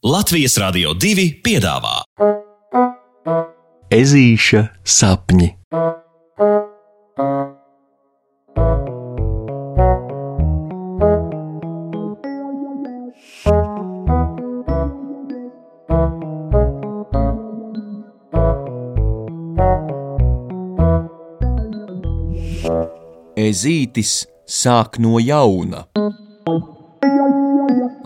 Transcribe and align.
Latvijas 0.00 0.54
Rādio 0.56 0.94
2 0.96 1.42
piedāvā 1.44 1.98
Ezīša 3.92 4.62
sapņi. 4.80 5.48
Ezītis 23.36 24.14
sāk 24.48 24.96
no 24.96 25.20
jauna. 25.20 25.84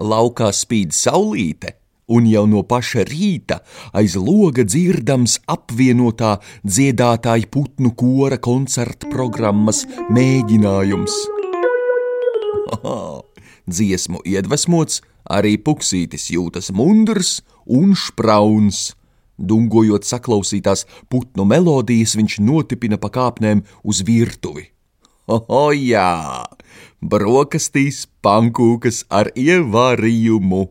Laukā 0.03 0.51
spīd 0.51 0.91
saulīte, 0.91 1.77
un 2.07 2.27
jau 2.29 2.45
no 2.51 2.63
paša 2.69 3.05
rīta 3.09 3.61
aiz 3.97 4.17
loga 4.17 4.65
dzirdams 4.67 5.39
apvienotā 5.51 6.37
dziedātāja 6.65 7.49
putnu 7.51 7.95
kora 7.97 8.39
koncerta 8.39 9.09
programmas 9.13 9.85
mēģinājums. 10.13 11.15
Dziesmu 13.65 14.21
iedvesmots, 14.29 15.01
arī 15.31 15.57
puksītis 15.57 16.29
jūtas 16.35 16.69
mundrs 16.77 17.41
un 17.65 17.97
sprauns. 17.97 18.93
Dungojot 19.35 20.05
saklausītās 20.07 20.85
putnu 21.11 21.47
melodijas, 21.49 22.15
viņš 22.15 22.39
notipina 22.45 23.01
pa 23.03 23.11
kāpnēm 23.11 23.65
uz 23.83 24.05
virtuvi. 24.07 24.69
O, 25.27 25.73
jā! 25.73 26.45
Brokastīs 27.01 28.05
pankūkas 28.23 29.05
ar 29.11 29.33
ievārījumu! 29.35 30.69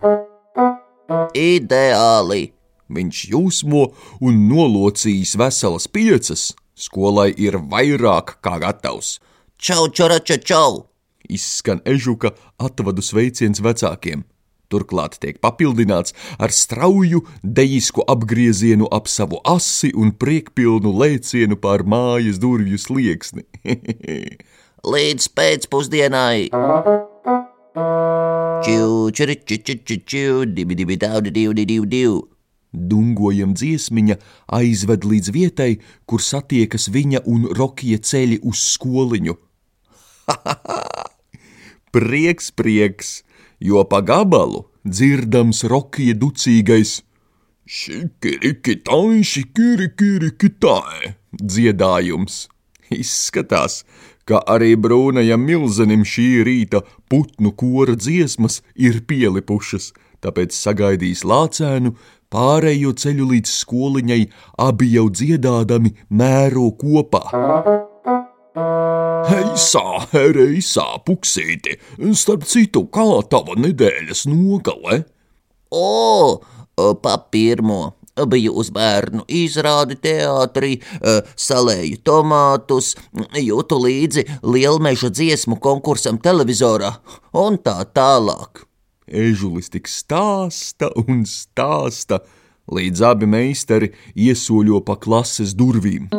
Ideāli! 1.35 2.53
Viņš 2.93 3.19
jūsmo 3.31 3.83
un 4.23 4.43
nolocījis 4.49 5.35
veselas 5.39 5.87
piecas. 5.87 6.51
Skolai 6.75 7.31
ir 7.37 7.57
vairāk 7.57 8.37
kā 8.43 8.57
gatavs. 8.61 9.19
Čau, 9.57 9.87
čurača, 9.89 10.39
čau! 10.39 10.87
Izskan 11.29 11.81
ežuka 11.87 12.33
atvadu 12.59 13.03
sveiciens 13.03 13.61
vecākiem. 13.63 14.25
Turklāt 14.71 15.19
tiek 15.21 15.37
papildināts 15.43 16.15
ar 16.41 16.51
strauju 16.51 17.21
dejisku 17.43 18.03
apgriezienu 18.09 18.89
ap 18.91 19.07
savu 19.11 19.39
asi 19.45 19.93
un 19.93 20.11
priekpilnu 20.17 20.95
lēcienu 21.03 21.59
pār 21.61 21.85
mājas 21.85 22.41
durvju 22.41 22.81
slieksni. 22.81 23.45
Līdz 24.93 25.31
pēcpusdienai! 25.37 26.49
Čiu, 27.73 29.09
čiri, 29.09 29.35
či, 29.41 29.57
či, 29.65 29.73
či, 29.81 29.95
čiu, 30.05 30.45
divi, 30.45 30.75
divi, 30.77 30.93
daudzi, 30.93 31.31
divi, 31.33 31.65
divi, 31.65 31.87
divi. 31.89 32.21
Dungojam 32.73 33.53
dziesmiņa 33.57 34.17
aizved 34.53 35.05
līdz 35.05 35.31
vietai, 35.33 35.81
kur 36.05 36.21
satiekas 36.21 36.87
viņa 36.93 37.23
un 37.29 37.49
Rokija 37.49 37.97
ceļi 37.97 38.39
uz 38.45 38.61
skoliņu. 38.75 39.35
prieks, 41.93 42.53
prieks, 42.53 43.09
jo 43.57 43.81
pa 43.89 44.01
gabalu 44.05 44.67
dzirdams 44.85 45.65
Rokija 45.69 46.13
ducīgais 46.13 47.01
Šikiriki 47.65 48.81
tai, 48.83 49.23
šikiriki 49.23 50.49
tai 50.59 51.13
dziedājums. 51.39 52.52
Izskatās, 53.01 53.81
ka 54.29 54.39
arī 54.47 54.73
brūnajam 54.79 55.43
milzenim 55.43 56.03
šī 56.07 56.27
rīta 56.47 56.83
putnu 57.11 57.51
kora 57.59 57.95
dziesmas 57.99 58.61
ir 58.75 59.01
pielipušas, 59.07 59.91
tāpēc 60.23 60.55
sagaidīs 60.55 61.23
lācēnu, 61.27 61.93
pārējo 62.33 62.93
ceļu 62.97 63.29
līdz 63.33 63.55
skoliņai, 63.61 64.21
abi 64.67 64.93
jau 64.95 65.07
dziedādami 65.11 65.93
mēro 66.09 66.69
kopā. 66.79 67.23
Heisā, 69.23 69.85
hereisā, 70.11 70.85
puksīti, 71.07 71.77
starp 72.17 72.45
citu, 72.49 72.85
kā 72.93 73.07
tava 73.31 73.55
nedēļas 73.59 74.25
nogale? 74.29 75.03
O, 75.73 76.41
pa 76.75 77.17
pirmo! 77.31 77.81
Biju 78.13 78.53
uz 78.61 78.69
bērnu 78.69 79.23
izrādi 79.25 79.97
teātrī, 79.97 80.75
salēju 81.45 81.97
tomātus, 82.05 82.91
jūtu 83.41 83.79
līdzi 83.81 84.27
lielmeža 84.45 85.09
dziesmu 85.09 85.57
konkursam 85.63 86.19
televizorā 86.21 86.93
un 87.33 87.57
tā 87.57 87.79
tālāk. 87.89 88.67
Ežulis 89.09 89.73
tik 89.73 89.89
stāsta 89.89 90.91
un 91.01 91.25
stāsta, 91.27 92.21
līdz 92.69 93.05
abi 93.09 93.29
meistari 93.29 93.91
iesoļo 94.13 94.83
pa 94.85 94.95
klases 95.01 95.57
durvīm. 95.57 96.11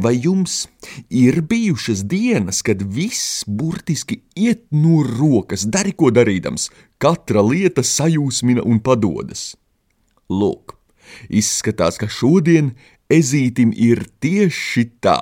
Vai 0.00 0.14
jums 0.22 0.68
ir 1.10 1.42
bijušas 1.42 2.04
dienas, 2.08 2.62
kad 2.62 2.82
viss 2.82 3.44
burtiski 3.46 4.22
iet 4.36 4.64
no 4.70 5.02
rokas, 5.04 5.66
dari 5.66 5.92
ko 5.92 6.08
darīdams, 6.14 6.70
katra 7.02 7.42
lieta 7.44 7.84
sajūsmina 7.84 8.64
un 8.64 8.80
padodas? 8.80 9.52
Lūk, 10.32 10.76
izskatās, 11.28 11.98
ka 12.00 12.08
šodien 12.08 12.72
ezītim 13.12 13.74
ir 13.76 14.06
tieši 14.22 14.86
tā. 15.04 15.20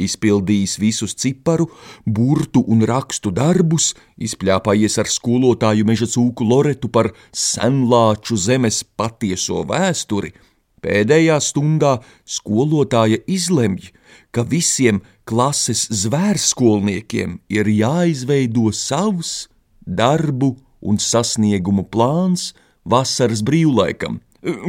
Izpildījis 0.00 0.78
visus 0.80 1.16
ciparu, 1.18 1.66
burtu 2.06 2.62
un 2.72 2.86
rakstu 2.88 3.32
darbus, 3.36 3.94
izpļāpājies 4.16 4.96
ar 5.02 5.10
skolotāju 5.12 5.88
meža 5.88 6.08
cūku 6.08 6.46
Loretu 6.46 6.88
par 6.88 7.10
senlāču 7.32 8.38
zemes 8.40 8.84
patieso 8.96 9.64
vēsturi– 9.68 10.32
Pēdējā 10.80 11.36
stundā 11.44 11.98
skolotāja 12.24 13.20
izlemj, 13.28 13.90
ka 14.32 14.44
visiem 14.48 15.02
klases 15.28 15.86
zvērskolniekiem 15.92 17.38
ir 17.52 17.68
jāizveido 17.68 18.70
savs 18.72 19.50
darbu 19.84 20.54
un 20.80 20.98
sasniegumu 20.98 21.84
plāns 21.92 22.50
vasaras 22.88 23.42
brīvlaikam, 23.44 24.20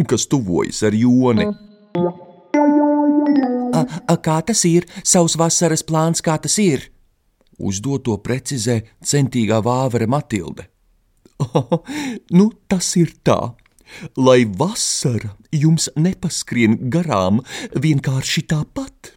kas 0.08 0.28
tuvojas 0.28 0.84
ar 0.84 0.98
joni. 0.98 1.48
A, 3.72 3.86
a, 4.12 4.16
kā 4.20 4.42
tas 4.44 4.66
ir? 4.68 4.86
Savs 5.08 5.38
vasaras 5.40 5.84
plāns, 5.88 6.20
kā 6.20 6.36
tas 6.44 6.58
ir? 6.60 6.90
Uzdoto 7.62 8.18
precizē 8.20 8.82
centīgā 9.06 9.62
vāvere 9.64 10.10
Matilde. 10.12 10.68
Oh, 11.42 11.80
nu, 12.38 12.52
tas 12.68 12.92
ir 13.00 13.16
tā 13.24 13.40
lai 14.18 14.46
vasara 14.46 15.36
jums 15.52 15.90
nepaskrien 15.96 16.78
garām 16.94 17.42
vienkārši 17.76 18.46
tāpat. 18.52 19.16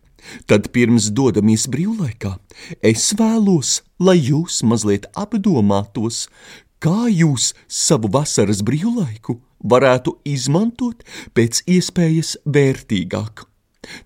Tad 0.49 0.71
pirms 0.73 1.11
dodamies 1.13 1.67
brīvlaikā, 1.69 2.39
es 2.81 3.11
vēlos, 3.19 3.83
lai 4.01 4.17
jūs 4.17 4.63
mazliet 4.65 5.05
apdomātos, 5.21 6.27
kā 6.81 7.09
jūs 7.13 7.53
savu 7.69 8.09
vasaras 8.13 8.63
brīvlaiku 8.65 9.39
varētu 9.65 10.19
izmantot 10.29 11.05
pēc 11.37 11.65
iespējas 11.77 12.37
vērtīgāk. 12.45 13.45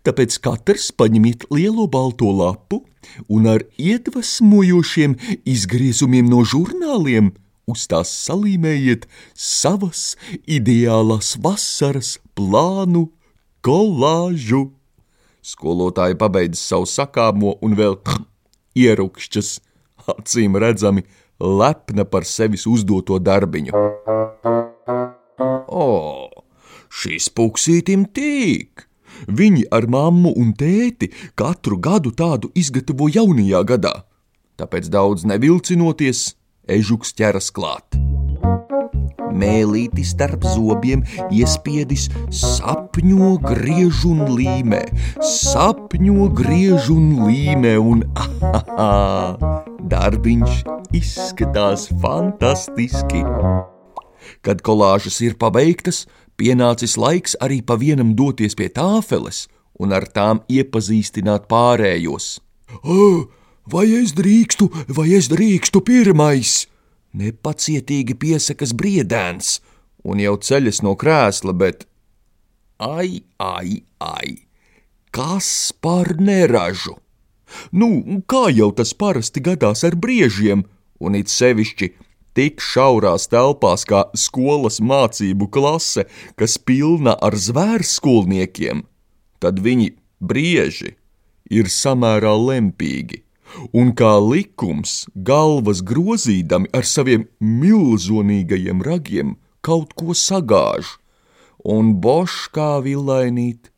Tāpēc 0.06 0.38
katrs 0.42 0.90
paņemiet 0.98 1.46
lielo 1.54 1.86
balto 1.90 2.30
lapu 2.34 2.82
un 3.30 3.46
ar 3.50 3.64
iedvesmojošiem 3.78 5.14
izgriezumiem 5.46 6.26
no 6.30 6.42
žurnāliem 6.46 7.32
uz 7.68 7.84
tās 7.90 8.10
salīmējiet 8.24 9.06
savas 9.34 10.16
ideālās 10.46 11.36
vasaras 11.44 12.16
plānu 12.38 13.08
kolāžu. 13.64 14.68
Skolotāja 15.44 16.18
pabeidz 16.18 16.60
savu 16.60 16.88
sakāmo 16.88 17.56
un 17.64 17.76
vēl 17.78 17.98
ierukšķas, 18.86 19.54
acīm 20.16 20.58
redzami, 20.60 21.04
lepna 21.38 22.04
par 22.08 22.26
sevis 22.26 22.66
uzdoto 22.66 23.20
darbiņu. 23.22 23.72
O, 25.68 25.88
šis 26.90 27.30
puksītim 27.36 28.08
tīk! 28.16 28.88
Viņi 29.26 29.64
ar 29.74 29.88
mammu 29.90 30.30
un 30.38 30.52
tēti 30.54 31.10
katru 31.38 31.78
gadu 31.82 32.12
tādu 32.14 32.52
izgatavo 32.54 33.08
jaunajā 33.10 33.62
gadā. 33.66 33.94
Tāpēc 34.58 34.88
daudz 34.90 35.24
nevilcinoties, 35.26 36.37
ežuks 36.68 37.14
ķeras 37.18 37.50
klāt. 37.54 37.98
Mēlīti 39.38 40.02
starp 40.06 40.42
zobiem 40.50 41.04
iespiedis 41.30 42.08
sapņo, 42.34 43.36
griež 43.44 44.02
un 44.08 44.24
līmē, 44.34 44.80
sapņo, 45.22 46.30
griež 46.40 46.88
un 46.94 47.12
līmē, 47.28 47.76
un 47.78 48.02
aha, 48.58 48.90
darbiņš 49.92 50.62
izskatās 50.96 51.88
fantastiski. 52.02 53.22
Kad 54.42 54.64
kolāžas 54.66 55.20
ir 55.24 55.38
pabeigtas, 55.40 56.06
pienācis 56.38 56.96
laiks 56.98 57.36
arī 57.44 57.60
pa 57.62 57.78
vienam 57.80 58.14
doties 58.18 58.58
pie 58.58 58.68
tāfeles 58.74 59.46
un 59.78 59.94
ar 59.94 60.08
tām 60.10 60.44
iepazīstināt 60.50 61.48
pārējos. 61.50 62.38
Oh, 62.84 63.24
Vai 63.68 63.88
es 64.00 64.14
drīkstu, 64.16 64.70
vai 64.96 65.10
es 65.18 65.26
drīkstu 65.28 65.82
pirmais? 65.84 66.62
Nepacietīgi 67.12 68.14
piesakas 68.16 68.72
briedēns 68.72 69.58
un 70.08 70.22
jau 70.22 70.36
ceļas 70.40 70.80
no 70.86 70.94
krēsla, 70.96 71.52
bet 71.52 71.84
ai, 72.80 73.20
ai, 73.36 73.82
ai, 74.00 74.30
kas 75.12 75.50
par 75.84 76.14
neražu? 76.16 76.96
Nu, 77.72 78.22
kā 78.30 78.46
jau 78.54 78.70
tas 78.72 78.94
parasti 78.96 79.44
gadās 79.44 79.84
ar 79.84 79.98
briežiem, 80.00 80.64
un 81.00 81.20
it 81.20 81.28
sevišķi 81.28 81.92
tik 82.38 82.64
šaurās 82.64 83.28
telpās 83.28 83.84
kā 83.84 84.06
skolas 84.16 84.80
mācību 84.80 85.50
klase, 85.52 86.08
kas 86.40 86.56
pilna 86.56 87.18
ar 87.20 87.36
zvērskolniekiem, 87.36 88.84
tad 89.44 89.60
viņi 89.60 89.92
brieži 90.24 90.94
ir 91.52 91.72
samērā 91.72 92.36
lempīgi 92.48 93.27
un 93.72 93.92
kā 93.96 94.14
likums 94.22 95.04
galvas 95.14 95.82
grozīdami 95.86 96.70
ar 96.74 96.86
saviem 96.88 97.26
milzonīgajiem 97.40 98.84
ragiem 98.84 99.36
kaut 99.64 99.94
ko 99.98 100.14
sagāž, 100.16 100.96
un 101.64 101.96
bošs 102.02 102.48
kā 102.54 102.78
villainīt, 102.84 103.70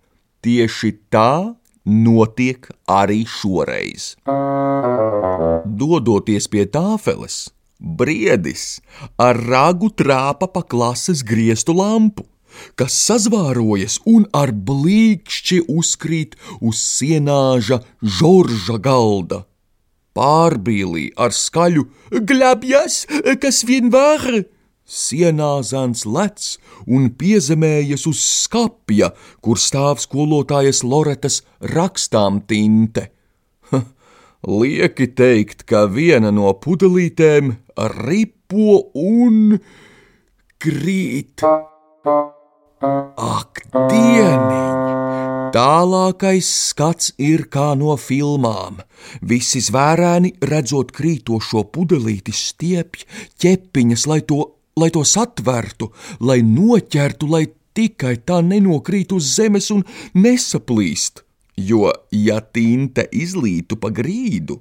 tieši 0.44 0.92
tā 1.12 1.54
notiek 1.84 2.68
arī 2.88 3.24
šoreiz. 3.26 4.14
Dodoties 5.80 6.48
pie 6.52 6.66
tāfeles, 6.70 7.48
briedis 7.80 8.80
ar 9.18 9.40
ragu 9.48 9.90
trāpa 9.90 10.50
pa 10.52 10.62
klases 10.62 11.24
griestu 11.26 11.74
lampu, 11.76 12.26
kas 12.76 12.96
sazvārojas 13.08 14.00
un 14.06 14.26
ar 14.36 14.52
blīkšķi 14.52 15.62
uzkrīt 15.70 16.36
uz 16.60 16.82
sienāža 16.82 17.80
Žorža 18.02 18.80
galda. 18.82 19.44
Pārbīlī 20.16 21.10
ar 21.16 21.34
skaļu 21.34 21.86
glābjas, 22.26 23.04
kas 23.42 23.62
vien 23.66 23.92
var! 23.94 24.26
Sienā 24.90 25.60
zants 25.62 26.02
lec 26.02 26.56
un 26.90 27.12
piezemējas 27.14 28.08
uz 28.10 28.22
skapja, 28.26 29.12
kur 29.38 29.60
stāv 29.62 30.00
skolotājas 30.02 30.82
Loretas 30.82 31.44
rakstām 31.62 32.40
tinte. 32.50 33.06
Ha, 33.70 33.84
lieki 34.60 35.06
teikt, 35.14 35.62
ka 35.70 35.84
viena 35.86 36.34
no 36.34 36.50
pudelītēm 36.58 37.54
ripo 38.02 38.80
un 38.98 39.60
krīt. 40.58 41.46
Ak, 42.80 43.62
dieniņ! 43.70 44.69
Tālākais 45.50 46.46
skats 46.70 47.10
ir 47.18 47.48
kā 47.50 47.72
no 47.74 47.96
filmām. 47.98 48.76
Visi 49.26 49.58
zvērēni, 49.66 50.36
redzot 50.46 50.92
krītošo 50.94 51.64
pudelīti, 51.74 52.30
stiepj 52.30 53.02
ķepiņas, 53.42 54.04
lai 54.06 54.20
to, 54.30 54.38
lai 54.78 54.92
to 54.94 55.02
satvertu, 55.02 55.90
lai 56.22 56.38
noķertu, 56.46 57.26
lai 57.34 57.48
tikai 57.74 58.20
tā 58.22 58.38
nenokrīt 58.46 59.10
uz 59.16 59.32
zemes 59.40 59.72
un 59.74 59.82
nesaplīst. 60.14 61.24
Jo, 61.58 61.90
ja 62.14 62.38
tinte 62.40 63.08
izlītu 63.10 63.80
pa 63.82 63.90
grīdu, 63.90 64.60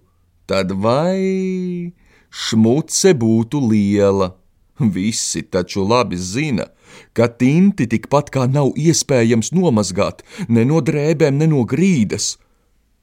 tad 0.50 0.74
vai 0.74 1.94
šmuce 2.34 3.14
būtu 3.14 3.62
liela. 3.70 4.34
Visi 4.80 5.42
taču 5.44 5.84
labi 5.84 6.18
zina, 6.18 6.70
ka 7.14 7.28
tinti 7.28 7.88
tikpat 7.92 8.30
kā 8.31 8.46
nav 8.48 8.72
iespējams 8.80 9.52
nomazgāt 9.56 10.24
ne 10.48 10.64
no 10.68 10.80
drēbēm, 10.80 11.36
ne 11.42 11.50
no 11.52 11.66
grīdas. 11.68 12.38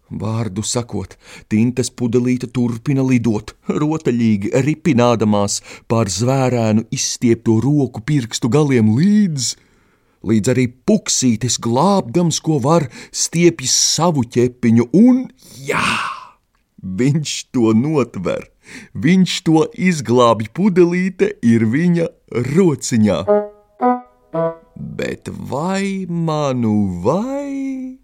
Vārdu 0.07 0.63
sakot, 0.63 1.17
tintes 1.51 1.91
pudelīte 1.91 2.47
turpina 2.55 3.03
lidot, 3.03 3.57
rotaļīgi 3.83 4.53
ripinādamās 4.63 5.59
pār 5.91 6.07
zvērēnu 6.07 6.87
izstiepto 6.95 7.59
roku 7.65 8.05
pirkstu 8.07 8.49
galiem 8.49 8.93
līdz, 8.95 9.49
līdz 10.31 10.53
arī 10.55 10.69
puksītis 10.87 11.59
glābdams, 11.63 12.39
ko 12.39 12.61
var, 12.63 12.87
stiepjas 13.11 13.75
savu 13.75 14.23
ķepiņu, 14.23 14.89
un 14.95 15.25
jā, 15.67 15.83
viņš 16.79 17.39
to 17.51 17.75
notver. 17.75 18.47
Viņš 18.95 19.35
to 19.47 19.67
izglābj 19.75 20.51
pudelīte 20.57 21.31
ir 21.43 21.67
viņa 21.71 22.07
rociņā. 22.51 23.19
Bet 24.77 25.29
vai 25.51 26.07
manu 26.09 27.01
vai? 27.05 27.99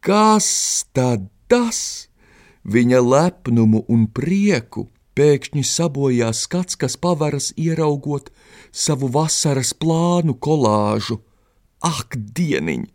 Kas 0.00 0.48
tad 0.96 1.28
tas? 1.48 2.08
Viņa 2.64 3.00
lepnumu 3.00 3.84
un 3.88 4.06
prieku 4.12 4.88
pēkšņi 5.16 5.64
sabojā 5.66 6.30
skats, 6.36 6.76
kas 6.76 6.96
paveras 7.00 7.50
ieraugot 7.56 8.30
savu 8.72 9.08
vasaras 9.12 9.72
plānu 9.76 10.36
kolāžu. 10.36 11.20
Ak, 11.80 12.16
dieniņ! 12.16 12.88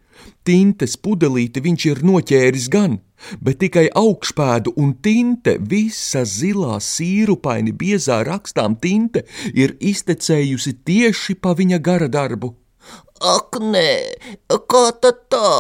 Tintes 0.45 0.95
pudelīti 1.01 1.63
viņš 1.65 1.85
ir 1.91 2.01
noķēris 2.05 2.67
gan, 2.73 2.99
bet 3.41 3.59
tikai 3.63 3.87
augšpēdu 4.01 4.75
un 4.81 4.93
tinte, 5.01 5.57
visa 5.59 6.25
zilā 6.25 6.77
sīrupaini 6.81 7.73
biezā 7.73 8.21
rakstām 8.27 8.77
tinte, 8.81 9.25
ir 9.53 9.75
iztecējusi 9.79 10.77
tieši 10.85 11.37
pa 11.41 11.55
viņa 11.57 11.81
gara 11.81 12.11
darbu. 12.11 12.53
Ak, 13.23 13.57
nē, 13.61 13.89
kā 14.51 14.85
tad 15.01 15.25
tā? 15.31 15.51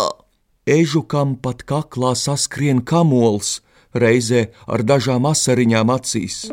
Ežukam 0.65 1.35
pat 1.37 1.63
kaklā 1.69 2.15
saskrien 2.17 2.81
kamols, 2.81 3.61
reizē 3.93 4.49
ar 4.67 4.83
dažām 4.83 5.29
asariņām 5.29 5.93
acīs. 5.93 6.45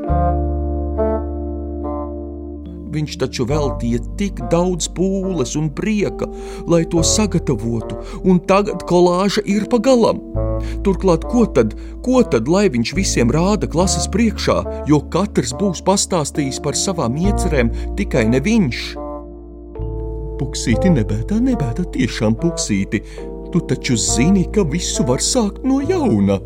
Viņš 2.92 3.14
taču 3.22 3.46
veltīja 3.48 4.02
tik 4.20 4.42
daudz 4.52 4.90
pūles 4.92 5.54
un 5.56 5.70
prieka, 5.72 6.26
lai 6.68 6.82
to 6.92 7.00
sagatavotu, 7.00 7.96
un 8.28 8.40
tagad 8.44 8.84
kolāža 8.88 9.40
ir 9.48 9.64
pagalam. 9.72 10.20
Turklāt, 10.84 11.24
ko 11.32 11.46
tad, 11.48 11.72
ko 12.04 12.20
tad, 12.20 12.50
lai 12.52 12.66
viņš 12.72 12.92
visiem 12.98 13.32
rāda 13.32 13.70
klases 13.70 14.04
priekšā, 14.12 14.58
jo 14.90 15.00
katrs 15.14 15.56
būs 15.56 15.80
pastāstījis 15.88 16.60
par 16.62 16.76
savām 16.76 17.16
iecerēm, 17.16 17.72
tikai 17.96 18.26
ne 18.28 18.42
viņš? 18.44 18.84
Puksīti, 20.42 20.92
nebētā, 20.92 21.40
nebētā, 21.40 21.88
tiešām 21.96 22.36
puksīti, 22.44 23.04
tu 23.52 23.62
taču 23.72 23.96
zini, 23.96 24.48
ka 24.52 24.66
visu 24.68 25.06
var 25.08 25.24
sākt 25.24 25.64
no 25.64 25.80
jauna. 25.80 26.42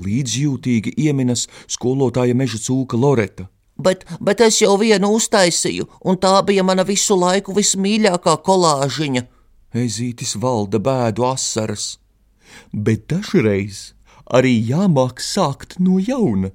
Līdzjūtīgi 0.00 0.94
ieminas 1.02 1.48
skolotāja 1.68 2.36
meža 2.38 2.60
cūka 2.62 3.00
Loreta 3.00 3.50
bet, 3.84 4.04
bet 4.20 4.40
es 4.44 4.60
jau 4.62 4.76
vienu 4.80 5.12
uztaisīju, 5.16 5.88
un 6.04 6.18
tā 6.20 6.34
bija 6.46 6.64
mana 6.66 6.84
visu 6.86 7.16
laiku 7.18 7.54
vismīļākā 7.56 8.36
kolāžiņa. 8.46 9.26
Ezītis 9.74 10.36
valda 10.42 10.80
bēdu 10.82 11.26
asaras, 11.28 11.98
bet 12.72 13.06
dažreiz 13.12 13.92
arī 14.26 14.56
jāmāk 14.70 15.22
sākt 15.22 15.78
no 15.78 15.98
jauna. 16.02 16.50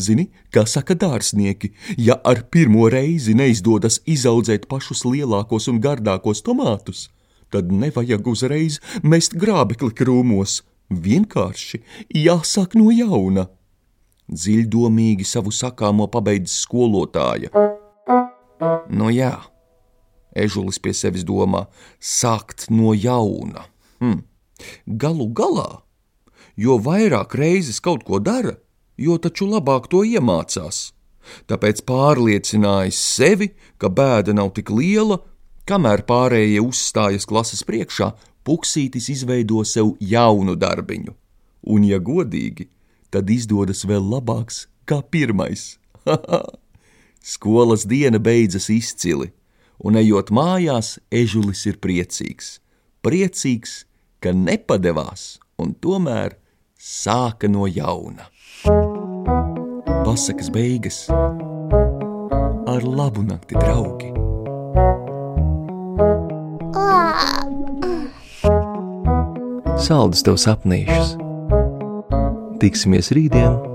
Zini, 0.00 0.30
kā 0.54 0.64
saka 0.64 0.94
dārznieki, 0.96 1.72
ja 1.98 2.16
ar 2.24 2.46
pirmo 2.50 2.88
reizi 2.88 3.34
neizdodas 3.36 4.00
izaudzēt 4.08 4.66
pašus 4.70 5.04
lielākos 5.04 5.68
un 5.68 5.80
gardākos 5.84 6.40
tomātus, 6.46 7.08
tad 7.52 7.72
nevajag 7.74 8.26
uzreiz 8.32 8.78
mest 9.02 9.36
grābekli 9.36 9.92
krūmos, 9.92 10.62
vienkārši 10.90 11.82
jāsāk 12.16 12.78
no 12.78 12.88
jauna 12.94 13.50
dziļdomīgi 14.30 15.26
savu 15.26 15.52
sakāmo 15.54 16.06
pabeidzis 16.10 16.62
skolotāja. 16.64 17.50
Nu 18.90 19.10
jā, 19.12 19.34
ežulis 20.36 20.78
pie 20.82 20.94
sevis 20.94 21.26
domā, 21.26 21.66
sākt 21.98 22.68
no 22.70 22.94
jauna. 22.94 23.66
Hm. 24.00 24.22
Galu 24.86 25.28
galā, 25.34 25.82
jo 26.56 26.78
vairāk 26.78 27.34
reizes 27.38 27.80
kaut 27.80 28.04
ko 28.04 28.20
dara, 28.20 28.56
jo 29.00 29.16
taču 29.18 29.48
labāk 29.48 29.88
to 29.92 30.04
iemācās. 30.04 30.90
Tāpēc 31.48 31.82
pārliecinājis 31.88 32.98
sevi, 32.98 33.50
ka 33.78 33.90
bēda 33.92 34.34
nav 34.36 34.52
tik 34.56 34.72
liela, 34.72 35.20
kamēr 35.68 36.04
pārējie 36.08 36.60
uzstājas 36.64 37.28
klases 37.28 37.62
priekšā, 37.66 38.10
puksītis 38.44 39.10
izveido 39.12 39.64
sev 39.68 39.94
jaunu 40.00 40.56
darbiņu. 40.58 41.14
Un, 41.70 41.84
ja 41.84 42.00
godīgi, 42.00 42.70
tad 43.10 43.30
izdodas 43.30 43.84
vēl 43.86 44.02
labāks 44.14 44.64
kā 44.88 45.00
pirmais. 45.02 45.76
Skolas 47.32 47.84
diena 47.86 48.18
beidzas 48.18 48.70
izcili, 48.72 49.30
un 49.78 49.98
ejot 50.00 50.32
mājās, 50.34 50.98
ežulis 51.12 51.66
ir 51.68 51.78
priecīgs. 51.82 52.58
Priecīgs, 53.04 53.84
ka 54.20 54.32
nepadevās 54.36 55.38
un 55.60 55.74
tomēr 55.76 56.36
sāka 56.80 57.48
no 57.48 57.68
jauna. 57.68 58.28
Pasakas 60.04 60.50
beigas 60.52 61.04
ar 62.70 62.84
labu 62.84 63.24
nakti, 63.26 63.56
draugi! 63.60 64.12
Saldus 69.80 70.22
tev 70.24 70.36
sapnīšus! 70.40 71.29
Tiksimies 72.60 73.08
rītdien! 73.16 73.69